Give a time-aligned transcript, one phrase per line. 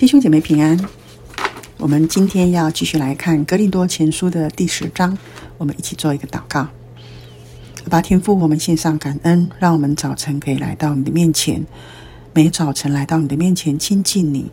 [0.00, 0.80] 弟兄姐妹平安，
[1.76, 5.18] 我们今天要继续来看《格林多前书》的第十章，
[5.58, 6.60] 我们一起做一个祷告。
[6.60, 6.70] 阿
[7.90, 11.66] 爸天父，我们献上感恩，让我们早晨可以来到你的面前，
[12.32, 14.50] 每早晨来到你的面前亲近你，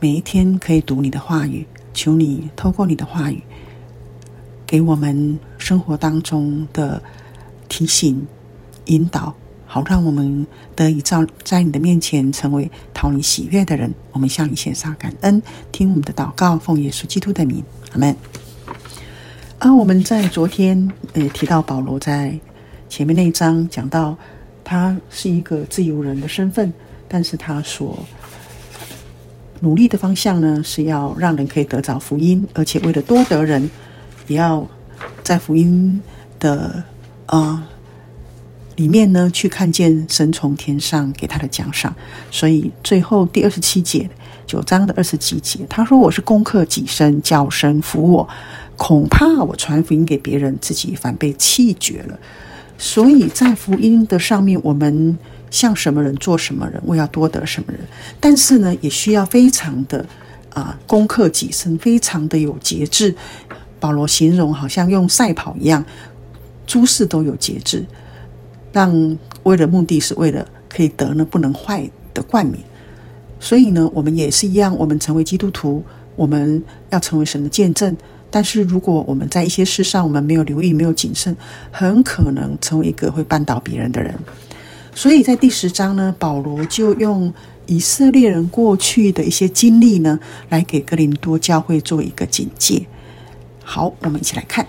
[0.00, 3.42] 每一天可以读你的话语，求你透过你的话语，
[4.66, 7.02] 给我们生活当中的
[7.70, 8.26] 提醒、
[8.84, 9.34] 引导。
[9.68, 13.92] 好，让我们得以照在你的面前成为讨你喜悦的人。
[14.12, 15.42] 我们向你献上感恩，
[15.72, 18.16] 听我们的祷告，奉耶稣基督的名，阿门。
[19.58, 22.38] 啊，我们在昨天也提到保罗在
[22.88, 24.16] 前面那一章讲到，
[24.62, 26.72] 他是一个自由人的身份，
[27.08, 27.98] 但是他所
[29.60, 33.68] 努力的方向呢，是要让人可以得着福音，而且为了多得人，
[34.28, 34.64] 也要
[35.24, 36.00] 在福音
[36.38, 36.84] 的
[37.26, 37.66] 啊。
[38.76, 41.94] 里面呢，去看见神从天上给他的奖赏，
[42.30, 44.08] 所以最后第二十七节
[44.46, 48.28] 九章的二十几节，他说：“我是攻克己身，叫神服我，
[48.76, 52.18] 恐怕我传福音给别人，自己反被弃绝了。”
[52.78, 55.18] 所以在福音的上面，我们
[55.50, 57.80] 像什么人做什么人，我要多得什么人，
[58.20, 60.04] 但是呢，也需要非常的
[60.50, 63.14] 啊，攻克己身，非常的有节制。
[63.80, 65.84] 保罗形容好像用赛跑一样，
[66.66, 67.84] 诸事都有节制。
[68.76, 72.62] 让为了目的是为了可以得呢不能坏的冠冕，
[73.40, 75.82] 所以呢，我们也是一样，我们成为基督徒，
[76.14, 77.96] 我们要成为神的见证。
[78.30, 81.34] 但是如果我们在一些事上我们没有留意、没有谨慎，
[81.70, 84.14] 很可能成为一个会绊倒别人的人。
[84.94, 87.32] 所以在第十章呢，保罗就用
[87.64, 92.84] 以色列人过去的一些经历呢，来给哥林多教会做一个警戒。
[93.64, 94.66] 好，我们一起来看。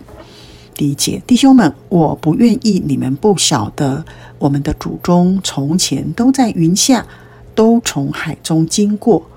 [0.78, 4.06] 第一节，弟兄们，我不愿意你们不晓得，
[4.38, 7.04] 我们的祖宗从前都在云下，
[7.56, 9.28] 都从海中经过。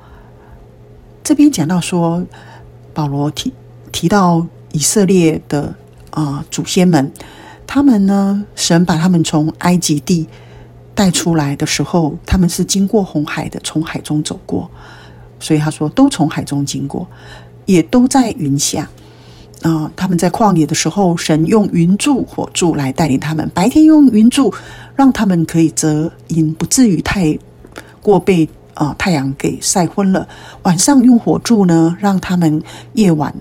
[1.24, 2.22] 这边讲到说，
[2.92, 3.54] 保罗提
[3.90, 5.74] 提到以色列的
[6.10, 7.10] 啊、祖先们，
[7.66, 10.28] 他们呢，神把他们从埃及地
[10.94, 14.70] 带出来的时候，他们是经过红海的，从海中走过，
[15.38, 17.08] 所以他说都从海中经过，
[17.64, 18.86] 也都在云下。
[19.62, 23.46] 啊、他们在旷野的时候，神用云柱火柱来带领他们。
[23.52, 24.52] 白天用云柱
[24.96, 27.38] 让他们可以遮阴，不至于太
[28.00, 30.26] 过被啊、太阳给晒昏了。
[30.62, 32.62] 晚上用火柱呢，让他们
[32.94, 33.34] 夜晚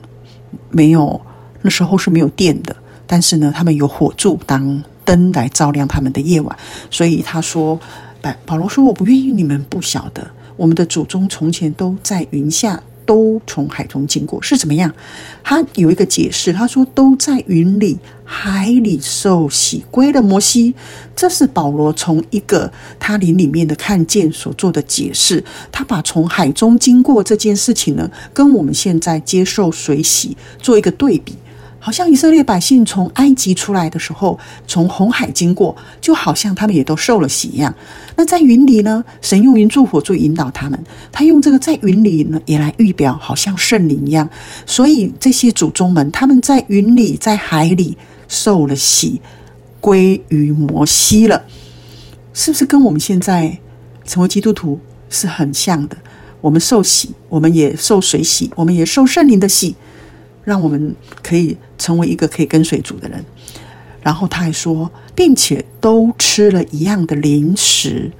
[0.70, 1.22] 没有，
[1.62, 2.76] 那时候是没有电的，
[3.08, 6.58] 但是呢，他们有火柱当灯来照亮他们的夜晚。
[6.92, 7.80] 所以他说，
[8.22, 14.94] 保保罗说：“我不愿意你们不晓得，我们的祖宗从前都在云下。”都从海中经过是怎么样？
[15.44, 20.76] 他有一个解释，他说都在云里、海里受洗归了摩西。
[21.16, 25.44] 这是保罗从一个他灵里面的看见所做的解释。
[25.72, 31.34] 他把从海中经过这件事情呢，跟我们现在接受水洗做一个对比。
[31.80, 37.74] 好像以色列百姓从埃及出来的时候，从红海经过，就好像他们也都受了洗一样。
[38.18, 39.04] 那在云里呢？
[39.22, 40.78] 神用云柱火柱引导他们，
[41.12, 44.30] 他用这个在云里呢，也来预表，好像圣灵一样。
[44.66, 47.98] 所以这些祖宗们，他们在云里，在海里
[48.28, 49.22] 受了洗，
[49.80, 51.44] 归于摩西了，
[52.34, 53.58] 是不是跟我们现在
[54.06, 54.78] 成为基督徒
[55.10, 55.96] 是很像的？
[56.42, 59.76] 我们受洗，我们也受水洗，我们也受圣灵的洗。
[60.50, 63.24] 让我们可以成为一个可以跟随主的人。
[64.02, 68.12] 然后他还说，并且都吃了一样的零食。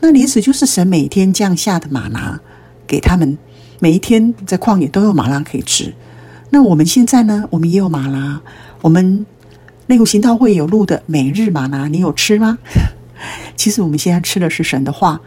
[0.00, 2.38] 那零食就是神每天降下的玛拿
[2.86, 3.38] 给他们，
[3.78, 5.94] 每一天在旷野都有吗哪可以吃。
[6.50, 7.48] 那我们现在呢？
[7.50, 8.42] 我们也有吗哪。
[8.82, 9.24] 我们
[9.86, 12.58] 内湖行道会有录的每日玛拿，你有吃吗？
[13.56, 15.20] 其实我们现在吃的是神的话。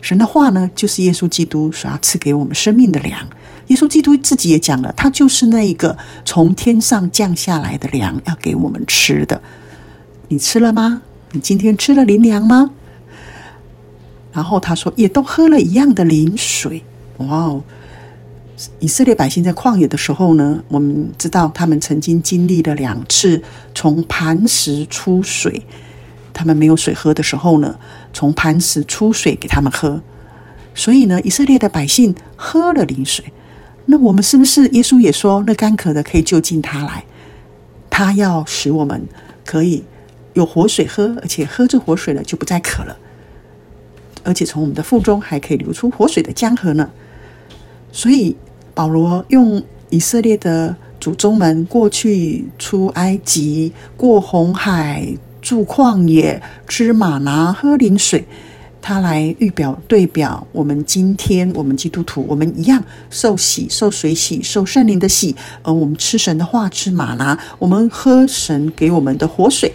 [0.00, 3.26] 神的话呢，就是耶稣基督所要赐给我们生命的粮。
[3.70, 9.40] 耶稣基督自己也讲了，他就是那一个从天上降下来的粮，要给我们吃的。
[10.26, 11.02] 你吃了吗？
[11.30, 12.70] 你今天吃了灵粮吗？
[14.32, 16.82] 然后他说，也都喝了一样的灵水。
[17.18, 17.62] 哇哦！
[18.80, 23.40] 以色列百姓在旷野的时候呢，我们知道他们曾经经历了两次
[23.72, 25.64] 从磐石出水，
[26.32, 27.78] 他们没有水喝的时候呢，
[28.12, 30.02] 从磐石出水给他们喝。
[30.74, 33.24] 所以呢，以色列的百姓喝了灵水。
[33.90, 37.04] 那我们是不是耶稣也说，那干渴的可以就近他来，
[37.90, 39.06] 他要使我们
[39.44, 39.82] 可以
[40.34, 42.96] 有活水喝，而且喝这活水了就不再渴了，
[44.22, 46.88] 而且从我们的腹中还可以流出活水的江河呢？
[47.90, 48.36] 所以
[48.72, 58.24] 保罗用以色列的祖宗们过去出埃及、过红海、住旷野、吃吗哪、喝灵水，
[58.82, 69.70] 它来预表对表我们今天我们基督徒，我们一样受洗、受水洗、受圣灵的洗，而我们吃神的话，吃马拉，我们喝神给我们的活水。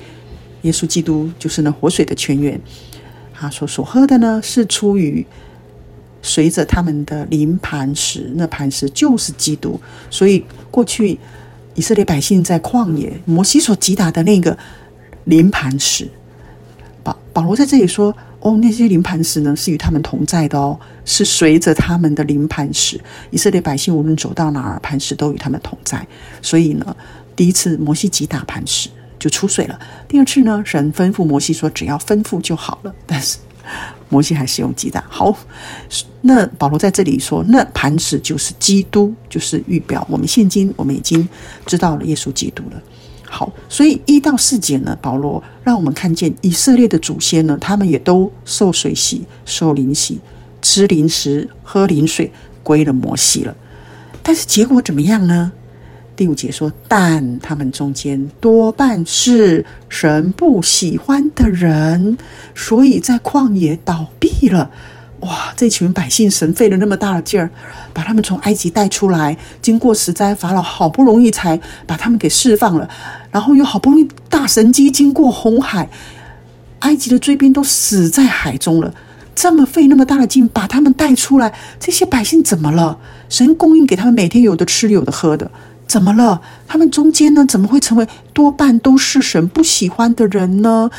[0.64, 2.60] 耶稣基督就是那活水的泉源。
[3.32, 5.24] 他说所喝的呢，是出于
[6.24, 9.80] 随着他们的灵磐石，那磐石就是基督。
[10.10, 11.20] 所以过去
[11.76, 14.58] 以色列百姓在旷野，摩西所击打的那个
[15.26, 16.10] 灵磐石，
[17.04, 18.14] 保保罗在这里说。
[18.46, 23.02] 哦，那些灵磐石呢，是与他们同在的哦，是随着他们的灵磐石。
[23.32, 26.06] 以色列百姓无论走到哪儿，磐石都与他们同在。
[26.44, 26.96] 所以呢，
[27.36, 28.88] 第一次摩西击打磐石
[29.18, 29.80] 就出水了。
[30.08, 32.94] 第二次呢，神吩咐摩西说，只要吩咐就好了。
[33.08, 33.40] 但是
[34.10, 35.04] 摩西还是用击打。
[35.10, 35.36] 好，
[36.22, 41.28] 那保罗在这里说，那磐石就是基督，就是预表我们现今我们已经
[41.66, 42.80] 知道了耶稣基督了。
[43.28, 50.20] 好，所以一到四节呢，保罗让我们看见以色列的祖先呢，他们也都受水洗、受灵洗、
[50.62, 52.32] 吃灵食、喝灵水，
[52.64, 53.56] 归了摩西了。
[54.24, 55.52] 但是结果怎么样呢？
[56.16, 62.18] 第五节说，但他们中间多半是神不喜欢的人，
[62.56, 64.72] 所以在旷野倒闭了。
[65.26, 65.54] 哇！
[65.56, 67.50] 这群百姓，神费了那么大的劲儿，
[67.94, 72.88] 把他们从埃及带出来，经过十灾，法老好不容易才把他们给释放了，
[73.32, 75.90] 然后又好不容易大神机，经过红海，
[76.80, 78.94] 埃及的追兵都死在海中了。
[79.34, 82.98] 这么费那么大的劲把他们带出来，这些百姓怎么了？
[83.28, 85.50] 神供应给他们每天有的吃有的喝的，
[85.88, 86.42] 怎么了？
[86.68, 90.90] 他们中间呢，怎么会成为多半都是神不喜欢的人呢？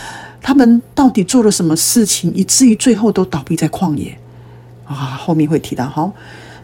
[0.47, 4.17] 他们到底做了什么事情，以至于最后都倒闭在旷野？
[4.85, 5.89] 啊，后面会提到。
[5.89, 6.13] 好，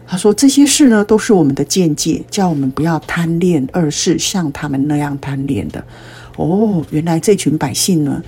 [0.07, 5.83] 他说这些事呢，都是我们的见解，叫我们不要贪恋而是，像他们那样贪恋的。
[6.37, 8.21] 哦，原来这群百姓呢，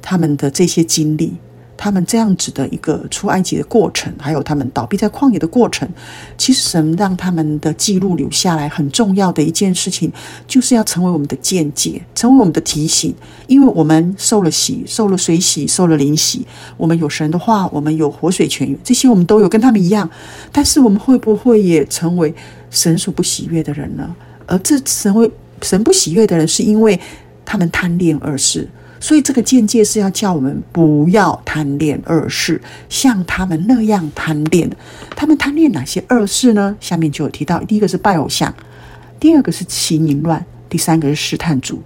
[0.00, 1.34] 他们的这些经历。
[1.78, 5.88] 他们这样子的一个出埃及的过程，还有他们倒闭在旷野的过程，
[6.36, 10.12] 其实神让他们的记录留下来，很重要的一件事情，
[10.48, 13.14] 就是要成为我们的见解，成为我们的提醒。
[13.46, 16.44] 因为我们受了洗，受了水洗，受了灵洗，
[16.76, 20.10] 我们有神的话，我们有活水泉源，这些我们都有，跟他们一样。
[20.50, 22.34] 但是我们会不会也成为
[22.70, 24.14] 神所不喜悦的人呢？
[24.46, 25.30] 而这成为
[25.62, 26.98] 神不喜悦的人，是因为
[27.44, 28.68] 他们贪恋恶事。
[29.00, 34.68] 所以这个见解是要叫我们不要贪恋恶事，像他们那样贪恋。
[35.16, 36.76] 他们贪恋哪些恶事呢？
[36.80, 38.52] 下面就有提到：第一个是拜偶像，
[39.20, 41.82] 第二个是行淫乱，第三个是试探主，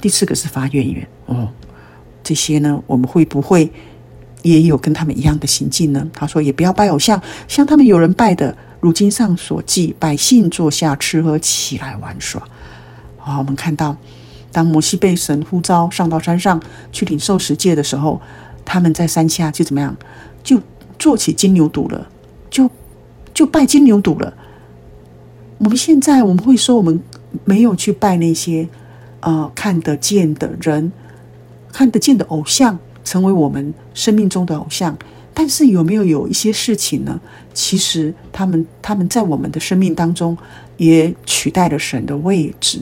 [0.00, 1.06] 第四个是发怨言。
[1.26, 1.48] 哦，
[2.22, 3.70] 这些呢，我们会不会
[4.42, 6.06] 也有跟他们一样的行径呢？
[6.12, 12.42] 他说：也不要拜偶像，像他们有人拜的，如经上所记，百姓坐下吃喝，起来玩耍。
[13.16, 13.96] 好，我们看到。
[14.50, 16.60] 当摩西被神呼召上到山上
[16.90, 18.20] 去领受十诫的时候，
[18.64, 19.96] 他们在山下就怎么样？
[20.42, 20.60] 就
[20.98, 22.08] 做起金牛犊了，
[22.50, 22.70] 就
[23.34, 24.34] 就拜金牛犊了。
[25.58, 27.00] 我们现在我们会说，我们
[27.44, 28.68] 没有去拜那些
[29.20, 30.92] 呃看得见的人，
[31.72, 34.96] 看得见的偶像，成为我们生命中的偶像。
[35.34, 37.20] 但是有没有有一些事情呢？
[37.54, 40.36] 其实他们他们在我们的生命当中
[40.76, 42.80] 也取代了神的位置。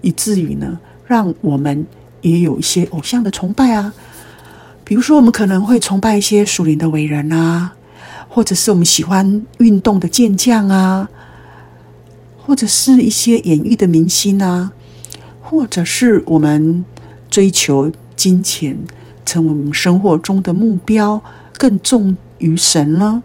[0.00, 1.86] 以至于呢，让我们
[2.20, 3.92] 也有一些偶像的崇拜啊，
[4.84, 7.72] 比如说我们可能会崇拜一些属灵的伟人啊，
[8.28, 11.08] 或者是我们喜欢运动的健将啊，
[12.36, 14.72] 或者是一些演艺的明星啊，
[15.40, 16.84] 或者是我们
[17.30, 18.76] 追求金钱
[19.24, 21.22] 成为我们生活中的目标
[21.56, 23.22] 更重于神呢，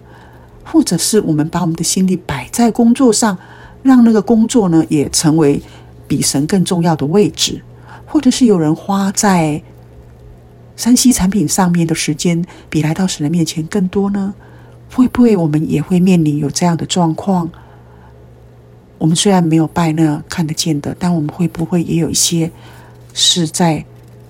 [0.64, 3.38] 或者是我们把我们的心力摆在工作上，
[3.82, 5.62] 让那个工作呢也成为。
[6.08, 7.62] 比神更重要的位置，
[8.06, 9.62] 或者是有人花在
[10.76, 14.34] 山西产品上面的时间，比来到神的面前更多呢？
[14.92, 17.50] 会不会我们也会面临有这样的状况？
[18.98, 22.52] 我们虽然没有拜那看得见的，但我们会不会也有一些
[23.14, 23.84] 是在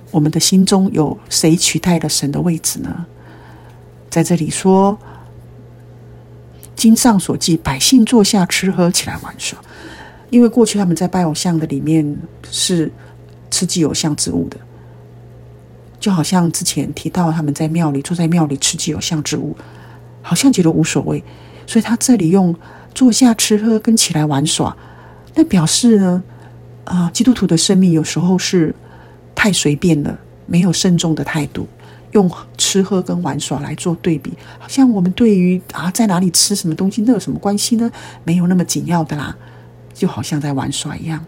[0.10, 3.06] 我们的心中有谁取代了神的位置呢？
[4.10, 4.98] 在这里说，
[6.76, 9.60] 经上所记，百姓坐下吃喝，起来玩耍。
[10.34, 12.04] 因为过去他们在拜偶像的里面
[12.50, 12.92] 是
[13.52, 14.58] 吃祭偶像之物的，
[16.00, 19.56] 就好像之前提到他们在庙里坐在庙里吃祭偶像之物，
[20.24, 21.24] 好像觉得无所谓。
[21.68, 22.56] 所以他这里用
[22.96, 24.76] 坐下吃喝跟起来玩耍，
[25.36, 26.24] 那表示呢，
[26.86, 28.74] 啊，基督徒的生命有时候是
[29.36, 31.68] 太随便了，没有慎重的态度，
[32.14, 37.92] 用吃喝跟玩耍来做对比，好像我们对于啊在哪里吃什么东西那有什么关系呢？
[38.24, 39.38] 没有那么紧要的啦。
[39.94, 41.26] 就好像在玩耍一样，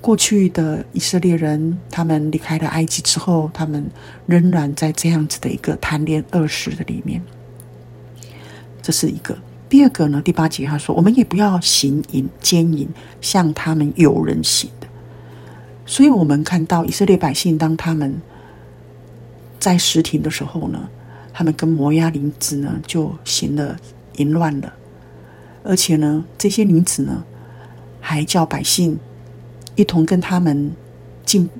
[0.00, 3.84] 过去的以色列人，他们离开了埃及之后，他们
[4.26, 7.22] 仍然在这样子的一个贪恋恶事的里面。
[8.82, 9.38] 这是一个。
[9.66, 12.86] 第二个呢，第八节他说：“我们也不要行淫奸淫，
[13.20, 14.86] 像他们有人行的。”
[15.86, 18.20] 所以，我们看到以色列百姓，当他们
[19.58, 20.88] 在什亭的时候呢，
[21.32, 23.76] 他们跟摩押女子呢就行了
[24.16, 24.72] 淫乱了，
[25.64, 27.24] 而且呢，这些女子呢
[28.00, 28.96] 还叫百姓。
[29.76, 30.70] 一同跟他们
[31.26, 31.50] 进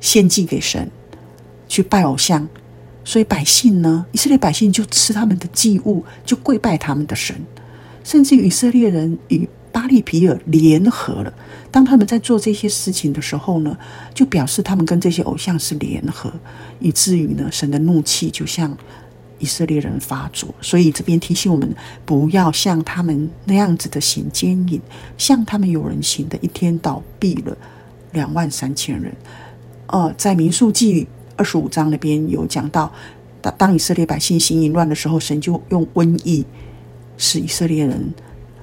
[0.00, 0.88] 献祭给神，
[1.66, 2.48] 去拜偶像，
[3.04, 7.34] 所以百姓呢，以色列百姓就吃他们的祭物，就跪拜他们的神，
[8.04, 11.34] 甚至以色列人与巴力皮尔联合了。
[11.72, 13.76] 当他们在做这些事情的时候呢，
[14.14, 16.32] 就表示他们跟这些偶像是联合，
[16.78, 18.78] 以至于呢，神的怒气就像。
[19.40, 24.80] 以色列人发作，所以这边提醒我们不要像他们那样子的行奸淫，
[25.18, 27.56] 像他们有人行的，一天倒闭了
[28.12, 29.12] 两万三千人。
[29.86, 32.92] 呃，在民数记二十五章那边有讲到，
[33.40, 36.44] 当当以色列百姓行淫乱的时候，神就用瘟疫
[37.16, 38.12] 使以色列人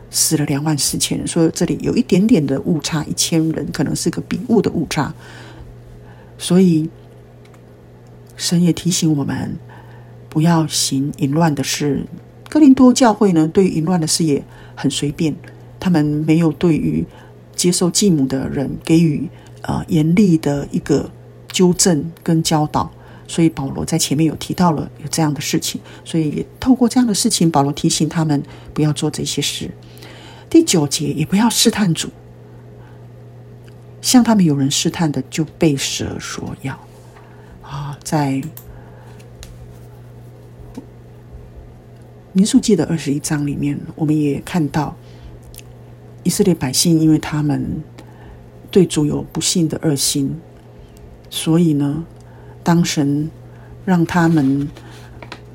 [0.10, 1.28] 死了两万四千人。
[1.28, 5.14] 所以这里有一点点的误差，一千人可能是个笔误的误差。
[6.38, 6.88] 所以
[8.36, 9.58] 神也提醒我们。
[10.38, 12.06] 不要行淫乱的事。
[12.48, 14.44] 哥林多教会呢，对淫乱的事也
[14.76, 15.36] 很随便，
[15.80, 17.04] 他们没有对于
[17.56, 19.28] 接受继母的人给予
[19.64, 21.10] 呃严厉的一个
[21.52, 22.92] 纠正跟教导。
[23.28, 28.44] 所以保罗在前面有提到了有这样的事情，所以也透过这样的事情，保罗提醒他们
[28.76, 29.72] 不要做这些事。
[30.52, 32.10] 第九节，也不要试探主，
[34.04, 36.80] 像他们有人试探的，就被蛇所咬
[37.64, 38.40] 啊，在。
[42.38, 44.96] 民数记的二十一章里面，我们也看到
[46.22, 47.82] 以色列百姓，因为他们
[48.70, 50.40] 对主有不信的恶心，
[51.32, 52.06] 所以呢，
[52.62, 53.32] 当神
[53.84, 54.70] 让他们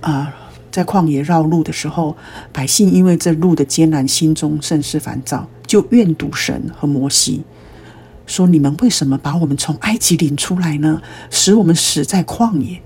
[0.00, 0.34] 啊、
[0.72, 2.16] 在旷野绕路的时候，
[2.52, 7.44] 百姓因为这路的艰难，心中甚是烦躁，就怨赌神和摩西，
[8.26, 11.00] 说：“你们为什么把我们从埃及领出来呢？
[11.30, 12.82] 使我们死在旷野。”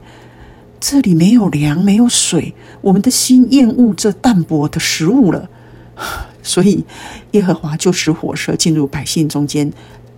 [0.79, 5.49] 这里没有粮，没有水，我们的心厌恶这淡薄的食物了，
[6.43, 6.85] 所以
[7.33, 9.73] 耶和华就使火蛇进入百姓中间，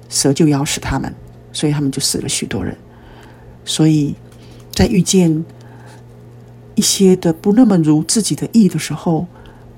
[0.09, 1.15] 蛇就咬死他们，
[1.53, 2.77] 所以他们就死了许多人。
[3.65, 4.15] 所以
[4.73, 5.45] 在遇见
[6.75, 9.27] 一些的不那么如自己的意的时候，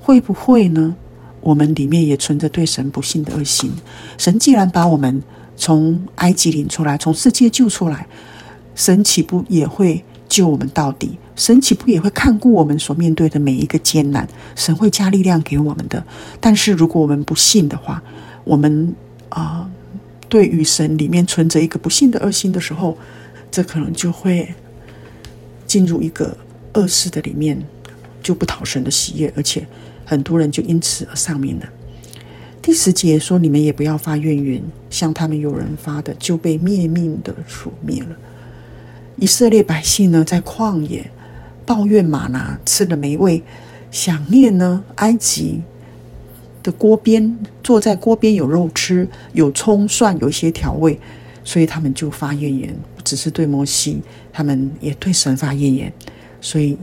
[0.00, 0.96] 会不会呢？
[1.40, 3.72] 我们里面也存着对神不信的恶心。
[4.18, 5.22] 神既然把我们
[5.56, 8.06] 从埃及领出来，从世界救出来，
[8.74, 10.04] 神岂不也会？
[10.30, 14.26] 救我们到底，神岂不也会看顾我们所面对的每一个艰难？
[14.54, 16.02] 神会加力量给我们的。
[16.40, 18.02] 但是如果我们不信的话，
[18.44, 18.94] 我们
[19.28, 19.68] 啊、
[20.28, 22.96] 对于神里面存着一个不信的恶心的时候，
[23.50, 24.54] 这可能就会
[25.66, 26.36] 进入一个
[26.74, 27.60] 恶事的里面，
[28.22, 29.66] 就不讨神的喜悦，而且
[30.04, 31.66] 很多人就因此而丧命了。
[32.62, 38.16] 第十节说：“你们也不要发怨言，像他们有人发的，就被灭命的所灭了。”
[39.20, 41.10] 以色列百姓呢，在旷野
[41.66, 43.42] 抱怨吗哪吃了没味，
[43.90, 45.60] 想念呢埃及
[46.62, 50.98] 的锅边，坐在锅边有肉吃，有葱蒜，有一些调味，
[51.44, 54.00] 所以他们就发怨言，不只是对摩西，
[54.32, 55.92] 他们也对神发怨言，
[56.40, 56.78] 所以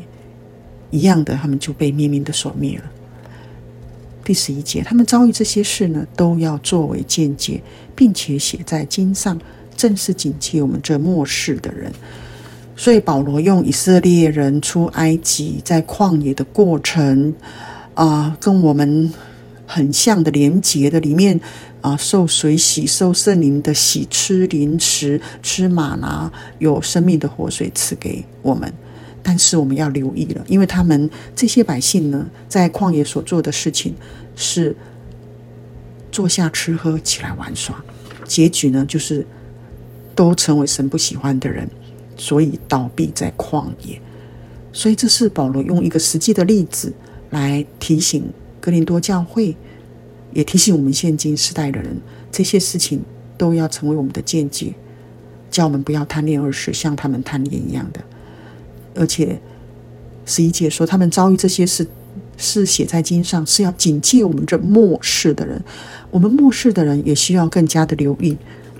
[0.91, 2.83] 一样的，他们就被灭命的所灭了。
[4.23, 7.63] 第十一节，他们遭遇这些事呢，都要作为鉴戒，
[7.95, 9.39] 并且写在经上，
[9.75, 11.91] 正是警戒我们这末世的人。
[12.79, 17.33] 所以保罗用以色列人出埃及在旷野的过程
[17.95, 19.11] 啊、跟我们
[19.65, 21.37] 很像的连结的里面
[21.81, 28.71] 啊、受水洗、受圣灵的洗、吃零食、吃马拿，有生命的活水赐给我们。
[29.23, 33.95] 但是我们要留意了，因为他们这些百姓呢，在旷野所做的事情
[34.35, 34.75] 是
[36.11, 37.83] 坐下吃喝，起来玩耍，
[38.25, 39.25] 结局呢就是
[40.13, 41.67] 都成为神不喜欢的人。
[42.17, 44.01] 所以倒闭在旷野，
[44.73, 46.91] 所以这是保罗用一个实际的例子
[47.29, 48.23] 来提醒
[48.59, 49.55] 哥林多教会，
[50.33, 51.97] 也提醒我们现今时代的人，
[52.31, 53.01] 这些事情
[53.37, 54.73] 都要成为我们的见解，
[55.51, 58.01] 叫我们不要贪恋恶事，像他们贪恋一样的。
[58.95, 59.39] 而且
[60.25, 61.87] 十一节说，他们遭遇这些事，
[62.35, 65.63] 是写在经上，是要警戒我们这末世的人。
[66.09, 68.35] 我们末世的人也需要更加的留意。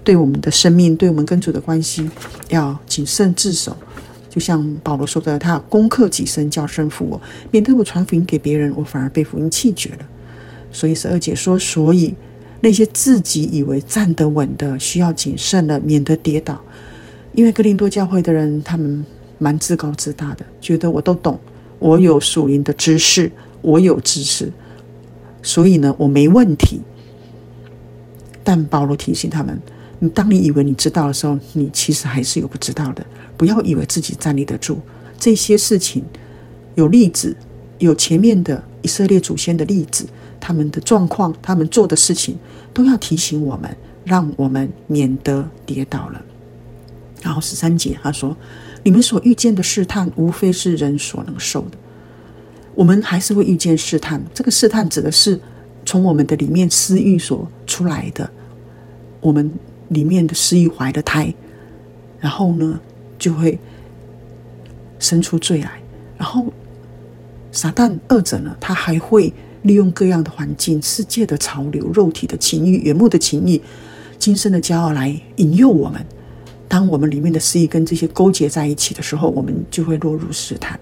[0.08, 2.10] 对我们的生命，对我们跟主的关系，
[2.48, 3.76] 要谨慎自守。
[4.30, 7.22] 就像保罗说的，他攻克己身，叫身服我，
[7.52, 10.08] 免得我传福音给别人，我反而被福音弃绝了。
[10.72, 12.16] 所以十二姐说，所以
[12.62, 16.58] 那些自己以为站得稳的，需要谨慎的，免得跌倒。
[17.34, 19.06] 因为哥林多教会的人，他们
[19.38, 21.38] 蛮自高自大的，觉得我都懂，
[21.80, 23.30] 我有属灵的知识，
[23.62, 24.50] 我有知识，
[25.44, 26.80] 所以呢，我没问题。
[28.42, 29.60] 但保罗提醒他们：
[30.00, 33.06] 你当你以为你知道的时候，你其实还是有不知道的。
[33.36, 34.80] 不要以为自己站立得住。
[35.20, 36.04] 这些事情
[36.76, 37.36] 有例子，
[37.80, 40.08] 有前面的以色列祖先的例子，
[40.40, 42.38] 他们的状况，他们做的事情，
[42.74, 46.22] 都要提醒我们，让我们免得跌倒了。
[47.22, 48.38] 然后十三节他说
[48.84, 51.78] ：“你们所遇见的试探，无非是人所能受的。
[52.76, 54.24] 我们还是会遇见试探。
[54.34, 55.40] 这个试探指的是
[55.84, 58.30] 从我们的里面私欲所出来的，
[59.20, 59.52] 我们
[59.90, 61.34] 里面的私欲怀的胎，
[62.20, 62.80] 然后呢，
[63.18, 63.58] 就会
[65.00, 65.72] 生出罪来。
[66.18, 66.46] 然后
[67.52, 69.32] 撒旦二者呢，他还会
[69.64, 73.62] 利用各样的环境、世界的潮流、肉体的情欲、眼目的情欲、
[74.18, 76.06] 今生的骄傲来引诱我们。”
[76.70, 80.78] 当我们里面的私欲跟这些勾结在一起的时候，我们就会落入试探。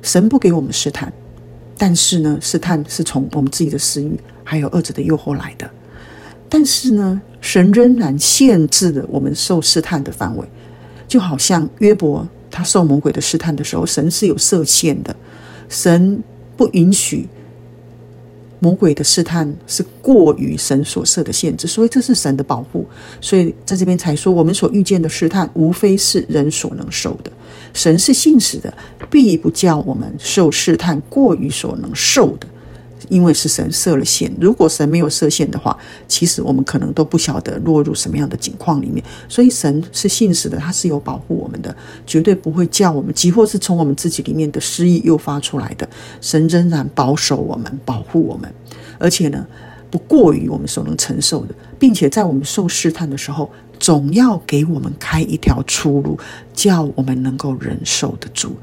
[0.00, 1.12] 神不给我们试探，
[1.76, 5.70] 但是呢，试探是从我们自己的私欲还有恶者的诱惑来的。
[6.54, 10.46] 但是呢，神仍然限制了我们受试探的范围，
[11.08, 15.16] 就好像约伯他受魔鬼的试探的时候，神是有设限的，
[15.70, 16.22] 神
[16.54, 17.26] 不允许。
[18.60, 22.86] 魔鬼的试探是过于神所设的限制，所以这是神的保护。
[23.18, 27.32] 所以在这边才说，我们所遇见的试探，无非是人所能受的。
[27.72, 28.72] 神是信实的，
[29.10, 32.46] 必不叫我们受试探过于所能受的。
[33.12, 35.76] 因为是神设了限，如果神没有设限的话，
[36.08, 39.04] 其实我们可能都不晓得落入什么样的境况里面。
[39.28, 41.76] 所以神是信实的，他是有保护我们的，
[42.06, 45.86] 绝对不会叫我们，即或是从我们自己里面的失意诱发出来的，
[46.22, 48.50] 神仍然保守我们，保护我们，
[48.98, 49.46] 而且呢，
[49.90, 56.18] 不过于我们所能承受的，并且在我们受试探的时候，总要给我们开一条出路，
[56.54, 58.56] 叫我们能够忍受得住。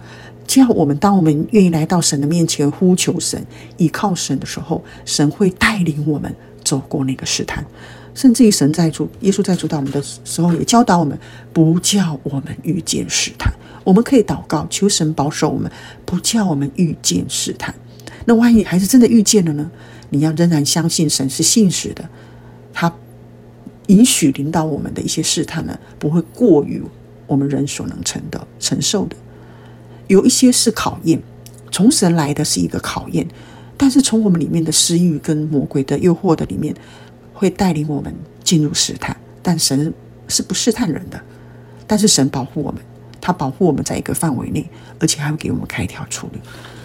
[0.50, 3.40] 叫我们，当我们愿意来到神的面前呼求神、
[3.78, 7.64] 倚靠神的时候，神会带领我们走过那个试探。
[8.16, 11.16] 甚至于神在主耶稣在主导我们的时候，也教导我们
[11.54, 13.54] 不叫我们遇见试探。
[13.84, 15.72] 我们可以祷告，求神保守我们，
[16.04, 17.74] 不叫我们遇见试探。
[18.26, 19.70] 那万一还是真的遇见了呢？
[20.10, 22.10] 你要仍然相信神是信实的，
[22.74, 22.92] 他
[23.86, 26.82] 允许领导我们的一些试探呢，不会过于
[27.28, 29.16] 我们人所能承的承受的。
[30.10, 31.22] 有一些是考验，
[31.72, 33.28] 从神来的是一个考验，
[33.78, 36.76] 但是从我们里面的私欲跟魔鬼的诱惑的里面，
[37.32, 38.12] 会带领我们
[38.44, 39.16] 进入试探。
[39.44, 39.94] 但神
[40.28, 41.22] 是不试探人的，
[41.86, 42.82] 但是神保护我们，
[43.22, 44.68] 他保护我们在一个范围内，
[45.00, 46.34] 而且还会给我们开一条出路。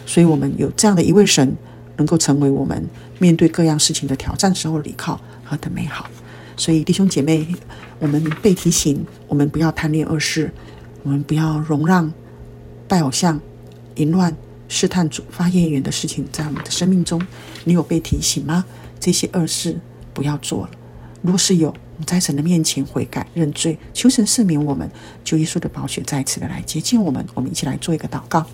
[0.07, 1.57] 所以，我们有这样的一位神，
[1.97, 2.87] 能够成为我们
[3.19, 6.07] 面对各样事情的挑战时候的依靠，和的美好！
[6.59, 7.47] 所以，弟兄姐妹，
[7.99, 10.53] 我们被提醒，我们不要贪恋恶事，
[11.03, 12.13] 我们不要容让。
[12.87, 13.41] 拜偶像、
[13.97, 14.37] 淫乱、
[14.69, 17.21] 试探主、发怨言的事情，在我们的生命中，
[17.65, 18.65] 你有被提醒吗？
[19.01, 19.79] 这些恶事
[20.13, 20.71] 不要做了。
[21.23, 24.91] 如果是有，我们在神的面前悔改认罪，求神赦免我们，
[25.25, 27.25] 求耶稣的宝血再次的来洁净我们。
[27.35, 28.45] 我们一起来做一个祷告。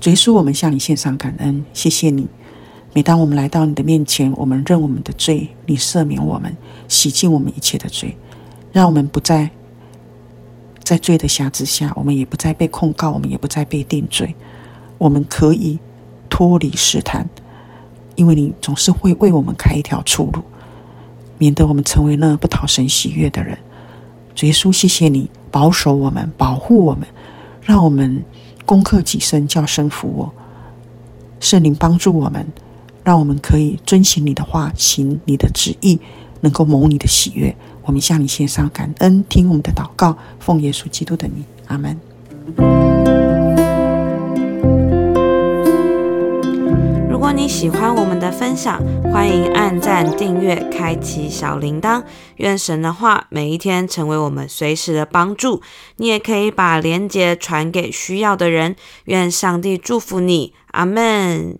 [0.00, 2.26] 主耶稣，我们向你献上感恩，谢谢你。
[2.92, 6.56] 每当我们来到你的面前，我们认我们的罪，你赦免我们，
[6.88, 8.16] 洗净我们一切的罪，
[8.72, 9.50] 让我们不再。
[10.84, 14.34] 在罪的辖制下，我们也不再被控告，我们也不再被定罪，
[14.98, 15.78] 我们可以
[16.28, 17.26] 脱离试探，
[18.16, 20.42] 因为你总是会为我们开一条出路，
[21.38, 23.56] 免得我们成为那不讨神喜悦的人。
[24.34, 27.08] 主耶稣，谢谢你保守我们，保护我们，
[27.62, 28.22] 让我们
[28.66, 30.32] 攻克己身，叫神服我。
[31.40, 32.46] 圣灵帮助我们，
[33.02, 35.98] 让我们可以遵行你的话，行你的旨意，
[36.40, 37.56] 能够蒙你的喜悦。
[37.86, 42.00] 我们向你献上感恩，听我们的祷告，奉耶稣基督的名，阿门。
[47.10, 52.02] 如果你喜欢我们的分享，欢迎按赞、订阅、开启小铃铛。
[52.36, 55.60] 愿神的话每一天成为我们随时的帮助。
[55.96, 58.76] 你也可以把连结传给需要的人。
[59.04, 61.58] 愿上帝祝福你，阿门。